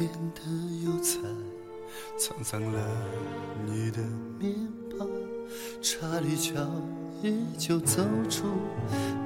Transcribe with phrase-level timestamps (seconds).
[0.00, 0.40] 变得
[0.82, 1.18] 油菜，
[2.18, 2.80] 沧桑了
[3.66, 3.98] 你的
[4.38, 4.56] 面
[4.98, 5.06] 庞。
[5.82, 6.54] 查理乔
[7.22, 8.46] 依旧走出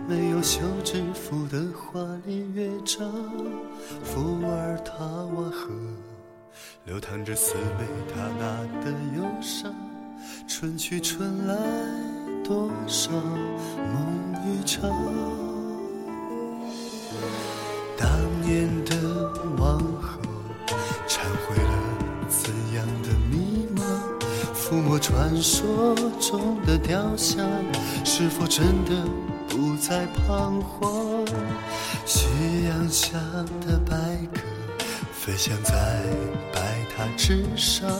[0.08, 3.08] 没有休止符的华丽乐章。
[4.02, 5.70] 伏尔塔瓦河
[6.86, 9.72] 流淌着斯美塔纳的忧伤。
[10.48, 11.54] 春去春来，
[12.42, 14.90] 多少梦一场。
[17.96, 18.10] 当
[18.42, 19.80] 年的王
[24.64, 27.46] 抚摸传说中的雕像，
[28.02, 29.04] 是否真的
[29.46, 31.26] 不再彷徨？
[32.06, 33.18] 夕阳下
[33.66, 33.94] 的白
[34.32, 34.40] 鸽
[35.12, 35.74] 飞翔在
[36.50, 36.60] 白
[36.96, 37.90] 塔之上，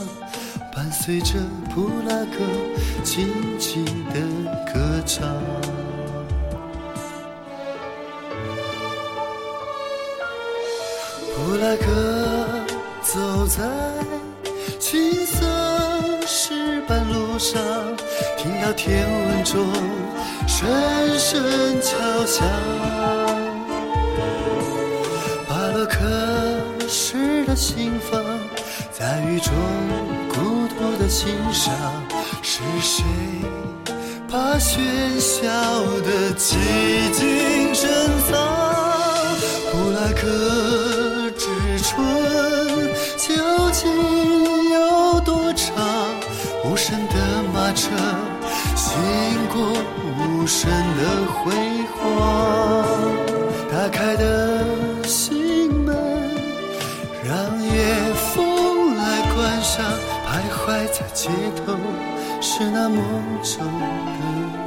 [0.73, 1.35] 伴随着
[1.75, 2.39] 布拉格
[3.03, 4.19] 静静的
[4.73, 5.23] 歌唱。
[11.35, 12.65] 布拉格
[13.03, 13.63] 走在
[14.79, 15.45] 青色
[17.45, 17.61] 上，
[18.37, 19.71] 听到天文钟
[20.47, 20.67] 声
[21.19, 22.43] 声敲响。
[25.47, 25.99] 巴洛克
[26.87, 28.19] 式的心房，
[28.91, 29.53] 在雨中
[30.27, 31.71] 孤独的欣赏。
[32.41, 33.03] 是谁
[34.27, 35.43] 把喧嚣
[36.01, 36.55] 的寂
[37.11, 37.83] 静珍
[38.27, 38.33] 藏？
[39.71, 40.25] 布拉克
[49.55, 49.63] 过
[50.19, 51.01] 无声的
[51.31, 51.53] 辉
[51.95, 52.03] 煌，
[53.71, 55.95] 打开的心门
[57.23, 57.33] 让
[57.63, 57.71] 夜
[58.33, 59.85] 风来关上，
[60.27, 61.73] 徘徊在街头
[62.41, 62.99] 是那梦
[63.41, 64.64] 中的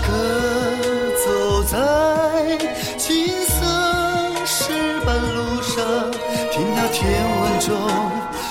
[0.00, 0.08] 布拉格
[1.24, 1.76] 走在
[2.96, 3.64] 金色
[4.44, 4.72] 石
[5.04, 6.10] 板路上，
[6.52, 7.00] 听到天
[7.40, 7.68] 文钟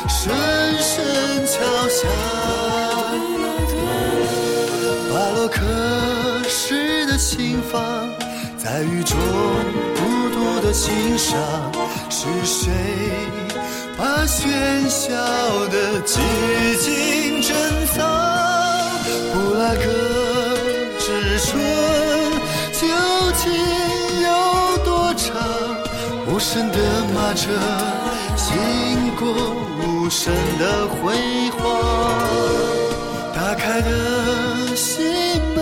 [0.07, 0.31] 声
[0.79, 1.03] 声
[1.45, 1.53] 敲
[1.89, 1.99] 响。
[5.11, 5.57] 巴洛克
[6.47, 8.07] 式的心房，
[8.57, 9.17] 在雨中
[9.95, 11.38] 孤独的欣赏。
[12.09, 12.71] 是谁
[13.97, 15.09] 把喧嚣
[15.67, 16.01] 的
[26.39, 26.77] 无声的
[27.13, 27.51] 马车
[28.38, 29.27] 经过
[29.83, 31.59] 无声的辉煌，
[33.35, 35.05] 打开的心
[35.53, 35.59] 门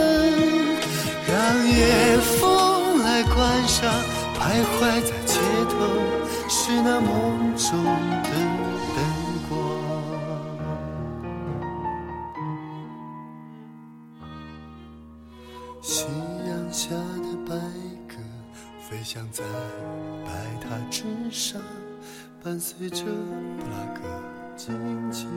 [1.28, 3.92] 让夜风来关上，
[4.36, 5.74] 徘徊在街头
[6.48, 7.84] 是那梦中
[8.22, 8.30] 的
[8.94, 8.98] 灯
[9.50, 9.52] 光。
[15.82, 16.06] 夕
[16.48, 17.56] 阳下的白
[18.08, 18.14] 鸽
[18.90, 19.44] 飞翔在
[20.26, 20.32] 白
[20.62, 21.62] 塔之上，
[22.42, 24.02] 伴随着布拉格
[24.56, 25.28] 静静。